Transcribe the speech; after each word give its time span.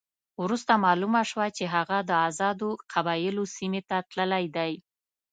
وروسته 0.41 0.73
معلومه 0.85 1.21
شوه 1.29 1.47
چې 1.57 1.65
هغه 1.75 1.97
د 2.09 2.11
آزادو 2.27 2.69
قبایلو 2.91 3.43
سیمې 3.55 3.81
ته 3.89 3.97
تللی 4.11 4.45
دی. 4.55 4.73